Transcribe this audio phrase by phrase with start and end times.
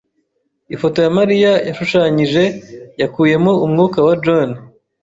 [0.75, 2.43] Ifoto ya Mariya yashushanyije
[3.01, 4.49] yakuyemo umwuka wa John.